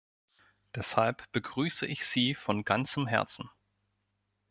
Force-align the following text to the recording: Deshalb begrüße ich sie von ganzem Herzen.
Deshalb 0.73 1.31
begrüße 1.31 1.85
ich 1.85 2.07
sie 2.07 2.33
von 2.33 2.65
ganzem 2.65 3.05
Herzen. 3.05 3.51